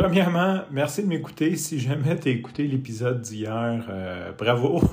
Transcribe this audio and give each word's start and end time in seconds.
Premièrement, 0.00 0.62
merci 0.70 1.02
de 1.02 1.08
m'écouter. 1.08 1.56
Si 1.56 1.78
jamais 1.78 2.18
tu 2.18 2.28
as 2.28 2.32
écouté 2.32 2.66
l'épisode 2.66 3.20
d'hier, 3.20 3.84
euh, 3.90 4.32
bravo. 4.32 4.80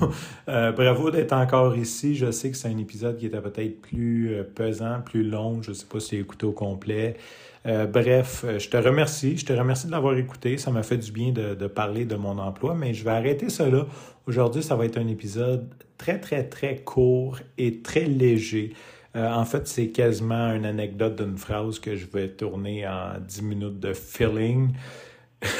Euh, 0.48 0.72
bravo 0.72 1.10
d'être 1.10 1.34
encore 1.34 1.76
ici. 1.76 2.14
Je 2.14 2.30
sais 2.30 2.50
que 2.50 2.56
c'est 2.56 2.68
un 2.68 2.78
épisode 2.78 3.18
qui 3.18 3.26
était 3.26 3.40
peut-être 3.40 3.82
plus 3.82 4.32
euh, 4.32 4.42
pesant, 4.42 5.02
plus 5.04 5.22
long. 5.22 5.62
Je 5.62 5.70
ne 5.70 5.74
sais 5.74 5.84
pas 5.84 6.00
si 6.00 6.10
tu 6.10 6.16
as 6.16 6.20
écouté 6.20 6.46
au 6.46 6.52
complet. 6.52 7.16
bref, 7.64 8.44
je 8.58 8.68
te 8.68 8.76
remercie. 8.76 9.36
Je 9.36 9.44
te 9.44 9.52
remercie 9.52 9.86
de 9.86 9.92
l'avoir 9.92 10.16
écouté. 10.16 10.56
Ça 10.56 10.70
m'a 10.70 10.82
fait 10.82 10.96
du 10.96 11.12
bien 11.12 11.32
de, 11.32 11.54
de, 11.54 11.66
parler 11.66 12.04
de 12.06 12.16
mon 12.16 12.38
emploi, 12.38 12.74
mais 12.74 12.94
je 12.94 13.04
vais 13.04 13.10
arrêter 13.10 13.48
cela. 13.50 13.86
Aujourd'hui, 14.26 14.62
ça 14.62 14.74
va 14.76 14.84
être 14.86 14.98
un 14.98 15.06
épisode 15.06 15.68
très, 15.98 16.18
très, 16.18 16.44
très 16.44 16.76
court 16.76 17.38
et 17.58 17.80
très 17.82 18.04
léger. 18.04 18.72
En 19.14 19.44
fait, 19.44 19.66
c'est 19.66 19.88
quasiment 19.88 20.52
une 20.52 20.66
anecdote 20.66 21.16
d'une 21.16 21.38
phrase 21.38 21.78
que 21.78 21.96
je 21.96 22.06
vais 22.06 22.28
tourner 22.28 22.86
en 22.86 23.18
10 23.20 23.42
minutes 23.42 23.80
de 23.80 23.92
filling. 23.92 24.72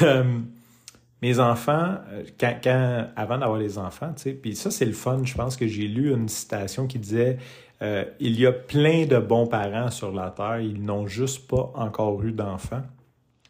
mes 1.21 1.39
enfants, 1.39 1.97
quand, 2.39 3.07
avant 3.15 3.37
d'avoir 3.37 3.59
les 3.59 3.77
enfants, 3.77 4.13
tu 4.15 4.23
sais, 4.23 4.33
puis 4.33 4.55
ça, 4.55 4.71
c'est 4.71 4.85
le 4.85 4.93
fun. 4.93 5.21
Je 5.23 5.33
pense 5.33 5.57
que 5.57 5.67
j'ai 5.67 5.87
lu 5.87 6.13
une 6.13 6.29
citation 6.29 6.87
qui 6.87 6.99
disait 6.99 7.37
euh, 7.81 8.05
Il 8.19 8.39
y 8.39 8.45
a 8.45 8.51
plein 8.51 9.05
de 9.05 9.17
bons 9.17 9.47
parents 9.47 9.91
sur 9.91 10.13
la 10.13 10.31
terre, 10.31 10.59
ils 10.59 10.83
n'ont 10.83 11.07
juste 11.07 11.47
pas 11.47 11.71
encore 11.75 12.23
eu 12.23 12.31
d'enfants. 12.31 12.83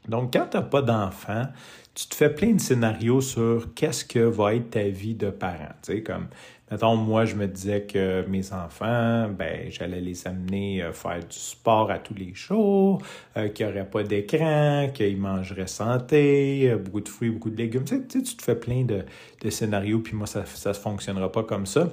Donc, 0.08 0.34
quand 0.34 0.48
tu 0.50 0.58
n'as 0.58 0.64
pas 0.64 0.82
d'enfants, 0.82 1.48
tu 1.94 2.08
te 2.08 2.16
fais 2.16 2.34
plein 2.34 2.54
de 2.54 2.62
scénarios 2.62 3.22
sur 3.22 3.74
qu'est-ce 3.76 4.06
que 4.06 4.20
va 4.20 4.56
être 4.56 4.72
ta 4.72 4.84
vie 4.84 5.14
de 5.14 5.30
parent. 5.30 5.74
Tu 5.84 5.94
sais, 5.94 6.04
comme 6.04 6.28
Mettons, 6.72 6.96
moi, 6.96 7.26
je 7.26 7.36
me 7.36 7.48
disais 7.48 7.82
que 7.82 8.24
mes 8.28 8.54
enfants, 8.54 9.28
ben, 9.30 9.72
j'allais 9.72 10.02
les 10.02 10.28
amener 10.28 10.84
euh, 10.84 10.94
faire 10.94 11.20
du 11.20 11.38
sport 11.38 11.90
à 11.90 11.98
tous 11.98 12.14
les 12.14 12.34
jours, 12.36 13.02
euh, 13.38 13.50
qu'il 13.50 13.66
n'y 13.66 13.72
aurait 13.72 13.90
pas 13.90 14.04
d'écran, 14.04 14.90
qu'ils 14.94 15.18
mangeraient 15.18 15.66
santé, 15.66 16.70
euh, 16.70 16.78
beaucoup 16.78 17.02
de 17.02 17.10
fruits, 17.10 17.32
beaucoup 17.32 17.50
de 17.50 17.58
légumes. 17.58 17.86
Tu, 17.86 17.96
sais, 18.08 18.22
tu 18.22 18.36
te 18.36 18.44
fais 18.44 18.56
plein 18.56 18.84
de, 18.84 19.04
scénarios, 19.50 20.00
puis 20.00 20.16
moi, 20.16 20.28
ça 20.28 20.42
ne 20.42 20.74
fonctionnera 20.74 21.32
pas 21.32 21.44
comme 21.44 21.66
ça. 21.66 21.90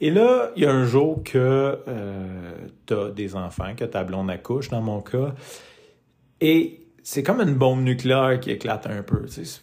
Et 0.00 0.10
là, 0.10 0.50
il 0.56 0.64
y 0.64 0.66
a 0.66 0.72
un 0.72 0.84
jour 0.84 1.22
que 1.24 1.78
tu 2.86 2.94
as 2.94 3.10
des 3.10 3.36
enfants, 3.36 3.74
que 3.76 3.84
ta 3.84 4.04
blonde 4.04 4.30
accouche, 4.30 4.68
dans 4.68 4.80
mon 4.80 5.00
cas, 5.00 5.34
et 6.40 6.80
c'est 7.02 7.24
comme 7.24 7.40
une 7.40 7.54
bombe 7.54 7.82
nucléaire 7.82 8.38
qui 8.40 8.52
éclate 8.52 8.86
un 8.86 9.02
peu. 9.02 9.26
Tu 9.26 9.44
sais 9.44 9.60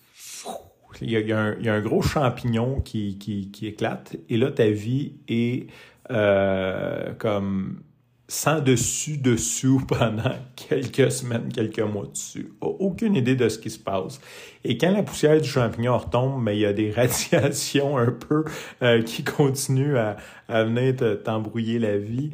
il 1.02 1.12
y, 1.12 1.34
a, 1.34 1.40
un, 1.40 1.82
gros 1.82 2.02
champignon 2.02 2.82
qui, 2.82 3.52
éclate 3.62 4.16
et 4.30 4.38
là, 4.38 4.52
ta 4.52 4.70
vie 4.70 5.14
est 5.28 5.68
euh, 6.12 7.14
comme 7.18 7.82
sans 8.28 8.60
dessus 8.60 9.18
dessous 9.18 9.82
pendant 9.88 10.36
quelques 10.56 11.12
semaines, 11.12 11.52
quelques 11.54 11.80
mois 11.80 12.08
dessus. 12.08 12.54
Aucune 12.62 13.16
idée 13.16 13.36
de 13.36 13.50
ce 13.50 13.60
qui 13.60 13.70
se 13.70 13.80
passe. 13.80 14.20
Et 14.64 14.78
quand 14.78 14.92
la 14.92 15.04
poussière 15.04 15.40
du 15.40 15.48
champignon 15.48 15.98
retombe, 15.98 16.42
mais 16.42 16.58
il 16.58 16.62
y 16.62 16.66
a 16.66 16.74
des 16.74 16.92
radiations 16.96 17.98
un 17.98 18.12
peu 18.12 18.46
euh, 18.82 19.02
qui 19.02 19.24
continuent 19.24 19.98
à, 19.98 20.18
venir 20.64 20.96
t'embrouiller 21.24 21.80
la 21.80 21.98
vie. 21.98 22.32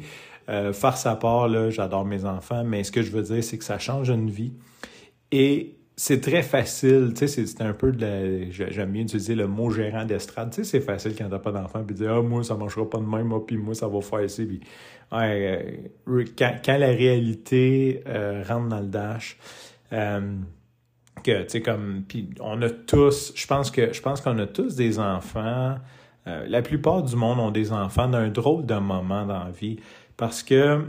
Euh, 0.48 0.72
farce 0.72 1.06
à 1.06 1.14
part, 1.14 1.48
j'adore 1.70 2.04
mes 2.04 2.24
enfants, 2.24 2.64
mais 2.64 2.84
ce 2.84 2.92
que 2.92 3.02
je 3.02 3.10
veux 3.10 3.22
dire, 3.22 3.44
c'est 3.44 3.58
que 3.58 3.64
ça 3.64 3.78
change 3.78 4.10
une 4.10 4.30
vie. 4.30 4.52
Et 5.30 5.76
c'est 6.04 6.20
très 6.20 6.42
facile, 6.42 7.12
tu 7.16 7.28
sais, 7.28 7.46
c'est 7.46 7.62
un 7.62 7.74
peu 7.74 7.92
de 7.92 8.00
la, 8.00 8.50
j'aime 8.50 8.90
bien 8.90 9.02
utiliser 9.02 9.36
le 9.36 9.46
mot 9.46 9.70
gérant 9.70 10.04
d'estrade, 10.04 10.50
tu 10.50 10.56
sais, 10.56 10.64
c'est 10.64 10.80
facile 10.80 11.14
quand 11.16 11.28
t'as 11.28 11.38
pas 11.38 11.52
d'enfant, 11.52 11.84
puis 11.84 11.94
dire, 11.94 12.14
ah, 12.14 12.22
moi, 12.22 12.42
ça 12.42 12.56
marchera 12.56 12.90
pas 12.90 12.98
de 12.98 13.04
même, 13.04 13.28
moi, 13.28 13.46
puis 13.46 13.56
moi, 13.56 13.72
ça 13.72 13.86
va 13.86 14.00
faire 14.00 14.24
ici, 14.24 14.44
puis, 14.44 14.58
ouais, 15.12 15.78
euh, 16.08 16.24
quand, 16.36 16.56
quand, 16.64 16.76
la 16.76 16.88
réalité 16.88 18.02
euh, 18.08 18.42
rentre 18.44 18.70
dans 18.70 18.80
le 18.80 18.88
dash, 18.88 19.38
euh, 19.92 20.38
que, 21.22 21.42
tu 21.44 21.48
sais, 21.50 21.62
comme, 21.62 22.02
puis 22.08 22.30
on 22.40 22.60
a 22.62 22.70
tous, 22.70 23.32
je 23.36 23.46
pense 23.46 23.70
que, 23.70 23.92
je 23.92 24.02
pense 24.02 24.20
qu'on 24.20 24.40
a 24.40 24.46
tous 24.48 24.74
des 24.74 24.98
enfants, 24.98 25.76
la 26.26 26.62
plupart 26.62 27.04
du 27.04 27.14
monde 27.14 27.38
ont 27.38 27.52
des 27.52 27.70
enfants 27.70 28.08
d'un 28.08 28.28
drôle 28.28 28.66
de 28.66 28.74
moment 28.74 29.24
dans 29.24 29.44
la 29.44 29.52
vie, 29.52 29.78
parce 30.16 30.42
que, 30.42 30.84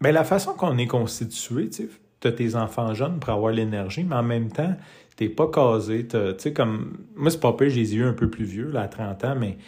ben, 0.00 0.12
la 0.12 0.22
façon 0.22 0.52
qu'on 0.52 0.78
est 0.78 0.86
constitué, 0.86 1.70
tu 1.70 1.88
sais, 1.88 1.88
tu 2.20 2.28
as 2.28 2.32
tes 2.32 2.54
enfants 2.56 2.94
jeunes 2.94 3.18
pour 3.20 3.30
avoir 3.30 3.52
l'énergie, 3.52 4.04
mais 4.04 4.16
en 4.16 4.22
même 4.22 4.50
temps, 4.50 4.74
t'es 5.16 5.28
pas 5.28 5.48
casé. 5.48 6.06
Tu 6.06 6.16
sais, 6.38 6.52
comme. 6.52 6.98
Moi, 7.16 7.30
c'est 7.30 7.40
pas 7.40 7.52
pire, 7.52 7.70
j'ai 7.70 7.92
eu 7.94 8.04
un 8.04 8.12
peu 8.12 8.30
plus 8.30 8.44
vieux, 8.44 8.70
là, 8.70 8.82
à 8.82 8.88
30 8.88 9.24
ans, 9.24 9.36
mais 9.38 9.58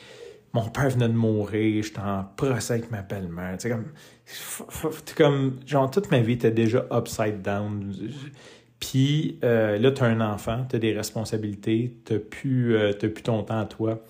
mon 0.53 0.69
père 0.69 0.91
venait 0.91 1.09
de 1.09 1.15
mourir, 1.15 1.83
j'étais 1.83 2.01
en 2.01 2.25
procès 2.37 2.75
avec 2.75 2.91
ma 2.91 3.03
belle-mère. 3.03 3.57
Tu 3.59 3.69
sais, 3.69 3.71
comme. 3.71 3.87
comme. 5.17 5.57
Genre, 5.67 5.91
toute 5.91 6.11
ma 6.11 6.21
vie 6.21 6.35
était 6.35 6.51
déjà 6.51 6.87
upside 6.93 7.43
down. 7.43 7.93
Puis 8.81 9.39
euh, 9.45 9.79
là, 9.79 9.93
tu 9.93 10.03
as 10.03 10.07
un 10.07 10.21
enfant, 10.21 10.65
tu 10.69 10.77
as 10.77 10.79
des 10.79 10.95
responsabilités, 10.95 11.95
tu 12.07 12.15
n'as 12.15 12.19
plus, 12.19 12.77
euh, 12.77 12.93
plus 12.93 13.23
ton 13.23 13.43
temps 13.43 13.61
à 13.61 13.67
toi. 13.67 14.01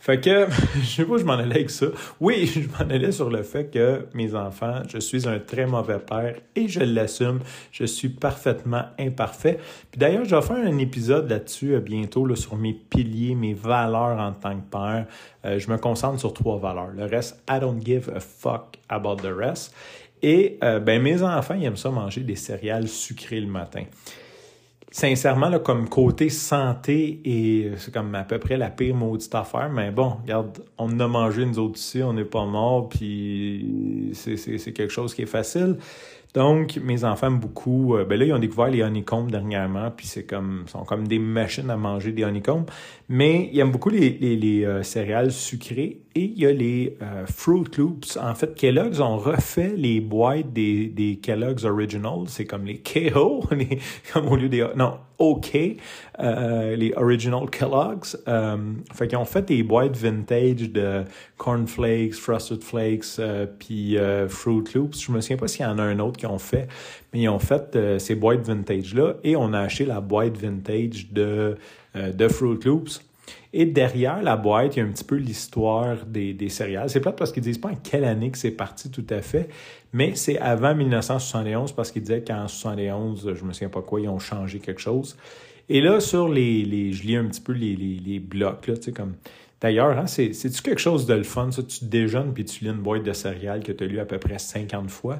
Fait 0.00 0.20
que, 0.20 0.46
je 0.80 0.86
sais 0.86 1.04
pas 1.04 1.12
où 1.12 1.18
je 1.18 1.24
m'en 1.24 1.34
allais 1.34 1.56
avec 1.56 1.70
ça. 1.70 1.86
Oui, 2.20 2.46
je 2.54 2.68
m'en 2.68 2.90
allais 2.90 3.12
sur 3.12 3.30
le 3.30 3.42
fait 3.42 3.70
que 3.70 4.06
mes 4.14 4.34
enfants, 4.34 4.82
je 4.88 4.98
suis 4.98 5.28
un 5.28 5.38
très 5.38 5.66
mauvais 5.66 5.98
père 5.98 6.36
et 6.54 6.68
je 6.68 6.80
l'assume. 6.80 7.40
Je 7.72 7.84
suis 7.84 8.08
parfaitement 8.08 8.84
imparfait. 8.98 9.58
Puis 9.90 9.98
d'ailleurs, 9.98 10.24
je 10.24 10.34
vais 10.34 10.42
faire 10.42 10.56
un 10.56 10.78
épisode 10.78 11.28
là-dessus 11.28 11.74
euh, 11.74 11.80
bientôt 11.80 12.26
là, 12.26 12.36
sur 12.36 12.56
mes 12.56 12.72
piliers, 12.72 13.34
mes 13.34 13.54
valeurs 13.54 14.18
en 14.18 14.32
tant 14.32 14.56
que 14.56 14.70
père. 14.70 15.06
Euh, 15.44 15.58
je 15.58 15.70
me 15.70 15.76
concentre 15.78 16.18
sur 16.18 16.32
trois 16.32 16.58
valeurs. 16.58 16.90
Le 16.94 17.04
reste, 17.04 17.42
I 17.50 17.58
don't 17.60 17.84
give 17.84 18.10
a 18.14 18.20
fuck 18.20 18.78
about 18.88 19.16
the 19.16 19.34
rest. 19.36 19.74
Et 20.22 20.58
euh, 20.64 20.80
ben, 20.80 21.00
mes 21.00 21.22
enfants, 21.22 21.54
ils 21.54 21.64
aiment 21.64 21.76
ça 21.76 21.90
manger 21.90 22.22
des 22.22 22.36
céréales 22.36 22.88
sucrées 22.88 23.40
le 23.40 23.46
matin 23.46 23.84
sincèrement, 24.90 25.48
là, 25.48 25.58
comme 25.58 25.88
côté 25.88 26.28
santé, 26.30 27.20
et 27.24 27.72
c'est 27.76 27.92
comme 27.92 28.14
à 28.14 28.24
peu 28.24 28.38
près 28.38 28.56
la 28.56 28.70
pire 28.70 28.94
maudite 28.94 29.34
affaire, 29.34 29.70
mais 29.70 29.90
bon, 29.90 30.16
regarde, 30.22 30.58
on 30.78 30.98
a 31.00 31.08
mangé 31.08 31.44
nous 31.44 31.58
autres 31.58 31.78
ici, 31.78 32.02
on 32.02 32.12
n'est 32.12 32.24
pas 32.24 32.44
morts, 32.46 32.88
puis 32.88 34.12
c'est 34.14 34.72
quelque 34.72 34.92
chose 34.92 35.14
qui 35.14 35.22
est 35.22 35.26
facile. 35.26 35.76
Donc, 36.34 36.78
mes 36.82 37.04
enfants 37.04 37.28
aiment 37.28 37.40
beaucoup. 37.40 37.96
Euh, 37.96 38.04
ben 38.04 38.18
là, 38.18 38.26
ils 38.26 38.32
ont 38.32 38.38
découvert 38.38 38.68
les 38.68 38.82
honeycombs 38.82 39.30
dernièrement, 39.30 39.90
puis 39.90 40.06
c'est 40.06 40.24
comme, 40.24 40.64
sont 40.66 40.84
comme 40.84 41.08
des 41.08 41.18
machines 41.18 41.70
à 41.70 41.76
manger 41.76 42.12
des 42.12 42.24
honeycombs. 42.24 42.66
Mais 43.08 43.48
ils 43.52 43.60
aiment 43.60 43.72
beaucoup 43.72 43.88
les, 43.88 44.10
les, 44.10 44.36
les 44.36 44.64
euh, 44.64 44.82
céréales 44.82 45.32
sucrées 45.32 46.02
et 46.14 46.24
il 46.24 46.38
y 46.38 46.46
a 46.46 46.52
les 46.52 46.96
euh, 47.02 47.24
Fruit 47.26 47.64
Loops. 47.76 48.18
En 48.18 48.34
fait, 48.34 48.54
Kellogg's 48.54 49.00
ont 49.00 49.16
refait 49.16 49.74
les 49.76 50.00
boîtes 50.00 50.52
des, 50.52 50.88
des 50.88 51.16
Kellogg's 51.16 51.64
Originals. 51.64 52.26
C'est 52.26 52.44
comme 52.44 52.66
les 52.66 52.78
KO, 52.78 53.44
comme 54.12 54.28
au 54.28 54.36
lieu 54.36 54.48
des 54.48 54.66
non 54.76 54.98
OK, 55.18 55.52
les 55.54 56.92
Original 56.96 57.50
Kellogg's. 57.50 58.16
fait 58.94 59.08
qu'ils 59.08 59.18
ont 59.18 59.24
fait 59.24 59.42
des 59.42 59.62
boîtes 59.62 59.96
vintage 59.96 60.70
de 60.70 61.04
cornflakes, 61.36 62.14
frosted 62.14 62.62
flakes, 62.62 63.20
puis 63.58 63.96
Fruit 64.28 64.64
Loops. 64.74 65.00
Je 65.00 65.12
me 65.12 65.20
souviens 65.20 65.36
pas 65.36 65.48
s'il 65.48 65.62
y 65.62 65.68
en 65.68 65.78
a 65.78 65.82
un 65.82 65.98
autre 65.98 66.18
qui 66.18 66.26
ont 66.26 66.38
fait, 66.38 66.68
mais 67.12 67.20
ils 67.20 67.28
ont 67.28 67.38
fait 67.38 67.74
euh, 67.76 67.98
ces 67.98 68.14
boîtes 68.14 68.46
vintage-là 68.46 69.14
et 69.24 69.36
on 69.36 69.52
a 69.52 69.60
acheté 69.60 69.84
la 69.84 70.00
boîte 70.00 70.36
vintage 70.36 71.08
de, 71.12 71.56
euh, 71.96 72.12
de 72.12 72.28
Fruit 72.28 72.58
Loops. 72.64 73.00
Et 73.52 73.66
derrière 73.66 74.22
la 74.22 74.36
boîte, 74.36 74.76
il 74.76 74.80
y 74.80 74.82
a 74.82 74.84
un 74.84 74.90
petit 74.90 75.04
peu 75.04 75.16
l'histoire 75.16 76.04
des, 76.06 76.34
des, 76.34 76.48
céréales. 76.48 76.90
C'est 76.90 77.00
plate 77.00 77.16
parce 77.16 77.32
qu'ils 77.32 77.42
disent 77.42 77.58
pas 77.58 77.70
en 77.70 77.76
quelle 77.76 78.04
année 78.04 78.30
que 78.30 78.38
c'est 78.38 78.50
parti 78.50 78.90
tout 78.90 79.06
à 79.10 79.22
fait, 79.22 79.48
mais 79.92 80.14
c'est 80.14 80.38
avant 80.38 80.74
1971 80.74 81.72
parce 81.72 81.90
qu'ils 81.90 82.02
disaient 82.02 82.22
qu'en 82.22 82.48
71, 82.48 83.34
je 83.34 83.44
me 83.44 83.52
souviens 83.52 83.68
pas 83.68 83.82
quoi, 83.82 84.00
ils 84.00 84.08
ont 84.08 84.18
changé 84.18 84.58
quelque 84.58 84.80
chose. 84.80 85.16
Et 85.68 85.80
là, 85.80 86.00
sur 86.00 86.28
les, 86.28 86.64
les 86.64 86.92
je 86.92 87.02
lis 87.04 87.16
un 87.16 87.26
petit 87.26 87.40
peu 87.40 87.52
les, 87.52 87.76
les, 87.76 87.98
les 87.98 88.18
blocs, 88.18 88.66
là, 88.66 88.76
tu 88.76 88.84
sais, 88.84 88.92
comme 88.92 89.14
D'ailleurs, 89.60 89.98
hein, 89.98 90.06
c'est-tu 90.06 90.62
quelque 90.62 90.80
chose 90.80 91.06
de 91.06 91.14
le 91.14 91.24
fun, 91.24 91.50
ça? 91.50 91.62
Tu 91.62 91.84
déjeunes 91.84 92.32
puis 92.32 92.44
tu 92.44 92.64
lis 92.64 92.70
une 92.70 92.76
boîte 92.76 93.02
de 93.02 93.12
céréales 93.12 93.64
que 93.64 93.72
tu 93.72 93.84
as 93.84 93.86
lu 93.88 93.98
à 93.98 94.04
peu 94.04 94.18
près 94.18 94.38
50 94.38 94.88
fois. 94.88 95.18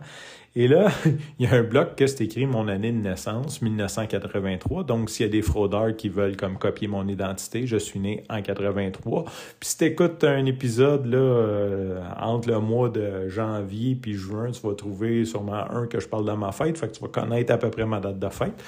Et 0.59 0.67
là, 0.67 0.89
il 1.39 1.47
y 1.47 1.49
a 1.49 1.55
un 1.55 1.63
bloc 1.63 1.95
que 1.95 2.05
c'est 2.09 2.25
écrit 2.25 2.45
mon 2.45 2.67
année 2.67 2.91
de 2.91 2.97
naissance, 2.97 3.63
1983. 3.63 4.83
Donc, 4.83 5.09
s'il 5.09 5.25
y 5.25 5.29
a 5.29 5.31
des 5.31 5.41
fraudeurs 5.41 5.95
qui 5.95 6.09
veulent 6.09 6.37
comme 6.37 6.59
copier 6.59 6.89
mon 6.89 7.07
identité, 7.07 7.65
je 7.65 7.77
suis 7.77 8.01
né 8.01 8.25
en 8.29 8.43
83. 8.43 9.25
Puis 9.25 9.33
si 9.61 9.79
tu 9.79 9.85
écoutes 9.85 10.25
un 10.25 10.45
épisode 10.47 11.07
là, 11.07 11.17
euh, 11.17 12.01
entre 12.21 12.49
le 12.49 12.59
mois 12.59 12.89
de 12.89 13.29
janvier 13.29 13.95
puis 13.95 14.15
juin, 14.15 14.51
tu 14.51 14.61
vas 14.67 14.75
trouver 14.75 15.25
sûrement 15.25 15.71
un 15.71 15.87
que 15.87 16.01
je 16.01 16.09
parle 16.09 16.27
de 16.27 16.33
ma 16.33 16.51
fête. 16.51 16.77
Fait 16.77 16.89
que 16.89 16.93
tu 16.93 17.03
vas 17.03 17.09
connaître 17.09 17.53
à 17.53 17.59
peu 17.59 17.71
près 17.71 17.87
ma 17.87 18.01
date 18.01 18.19
de 18.19 18.29
fête. 18.29 18.61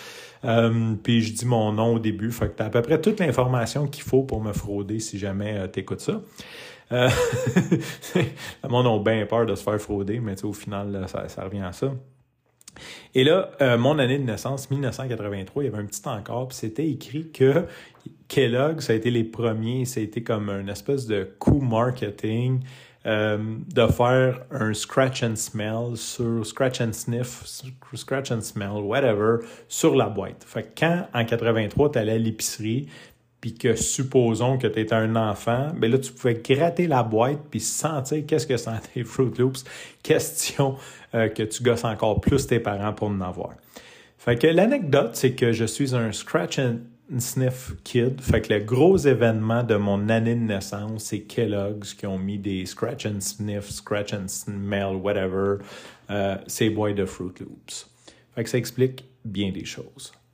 Euh, 0.44 0.94
puis 1.02 1.22
je 1.22 1.34
dis 1.34 1.44
mon 1.44 1.72
nom 1.72 1.96
au 1.96 1.98
début. 1.98 2.30
Fait 2.30 2.50
que 2.50 2.56
tu 2.56 2.62
as 2.62 2.66
à 2.66 2.70
peu 2.70 2.82
près 2.82 3.00
toute 3.00 3.18
l'information 3.18 3.88
qu'il 3.88 4.04
faut 4.04 4.22
pour 4.22 4.40
me 4.40 4.52
frauder 4.52 5.00
si 5.00 5.18
jamais 5.18 5.58
euh, 5.58 5.66
tu 5.66 5.80
écoutes 5.80 6.02
ça. 6.02 6.20
Euh, 6.92 7.08
le 8.14 8.68
monde 8.68 8.86
a 8.86 8.98
bien 9.12 9.26
peur 9.26 9.46
de 9.46 9.54
se 9.54 9.62
faire 9.62 9.80
frauder, 9.80 10.20
mais 10.20 10.42
au 10.44 10.52
final, 10.52 11.06
ça, 11.08 11.44
revient 11.44 11.62
à 11.62 11.72
ça. 11.72 11.92
Et 13.14 13.24
là, 13.24 13.50
euh, 13.60 13.78
mon 13.78 13.98
année 13.98 14.18
de 14.18 14.24
naissance, 14.24 14.70
1983, 14.70 15.62
il 15.62 15.66
y 15.66 15.68
avait 15.68 15.82
un 15.82 15.86
petit 15.86 16.06
encore, 16.06 16.48
puis 16.48 16.56
c'était 16.56 16.88
écrit 16.88 17.30
que 17.30 17.66
Kellogg, 18.28 18.80
ça 18.80 18.92
a 18.92 18.96
été 18.96 19.10
les 19.10 19.24
premiers, 19.24 19.84
ça 19.84 20.00
a 20.00 20.02
été 20.02 20.22
comme 20.22 20.48
une 20.50 20.68
espèce 20.68 21.06
de 21.06 21.28
coup 21.38 21.60
marketing 21.60 22.60
euh, 23.06 23.38
de 23.74 23.86
faire 23.86 24.42
un 24.50 24.74
scratch 24.74 25.22
and 25.22 25.36
smell 25.36 25.96
sur 25.96 26.44
scratch 26.44 26.82
and 26.82 26.92
sniff, 26.92 27.42
scratch 27.94 28.30
and 28.30 28.42
smell, 28.42 28.82
whatever, 28.84 29.38
sur 29.68 29.96
la 29.96 30.08
boîte. 30.10 30.44
Fait 30.46 30.64
que 30.64 30.80
quand 30.80 31.06
en 31.14 31.24
83, 31.24 31.92
tu 31.92 31.98
allais 31.98 32.12
à 32.12 32.18
l'épicerie, 32.18 32.88
puis 33.40 33.54
que 33.54 33.74
supposons 33.74 34.58
que 34.58 34.66
tu 34.66 34.80
étais 34.80 34.94
un 34.94 35.16
enfant, 35.16 35.68
ben 35.74 35.90
là, 35.90 35.98
tu 35.98 36.12
pouvais 36.12 36.34
gratter 36.34 36.86
la 36.86 37.02
boîte 37.02 37.40
puis 37.50 37.60
sentir 37.60 38.24
qu'est-ce 38.26 38.46
que 38.46 38.56
sentait 38.56 39.02
Fruit 39.04 39.32
Loops. 39.38 39.64
Question 40.02 40.76
euh, 41.14 41.28
que 41.28 41.42
tu 41.42 41.62
gosses 41.62 41.84
encore 41.84 42.20
plus 42.20 42.46
tes 42.46 42.60
parents 42.60 42.92
pour 42.92 43.08
en 43.08 43.20
avoir. 43.20 43.54
Fait 44.18 44.36
que 44.36 44.46
l'anecdote, 44.46 45.12
c'est 45.14 45.32
que 45.32 45.52
je 45.52 45.64
suis 45.64 45.94
un 45.94 46.12
scratch 46.12 46.58
and 46.58 46.80
sniff 47.18 47.72
kid. 47.82 48.20
Fait 48.20 48.42
que 48.42 48.52
le 48.52 48.60
gros 48.60 48.98
événement 48.98 49.62
de 49.62 49.76
mon 49.76 50.08
année 50.10 50.34
de 50.34 50.40
naissance, 50.40 51.04
c'est 51.04 51.20
Kellogg's 51.20 51.94
qui 51.94 52.06
ont 52.06 52.18
mis 52.18 52.38
des 52.38 52.66
scratch 52.66 53.06
and 53.06 53.20
sniff, 53.20 53.70
scratch 53.70 54.12
and 54.12 54.28
smell, 54.28 54.96
whatever, 54.96 55.56
euh, 56.10 56.36
ces 56.46 56.70
boîtes 56.70 56.96
de 56.96 57.06
Fruit 57.06 57.32
Loops. 57.40 57.88
Fait 58.34 58.44
que 58.44 58.50
ça 58.50 58.58
explique 58.58 59.04
bien 59.24 59.50
des 59.50 59.64
choses. 59.64 60.12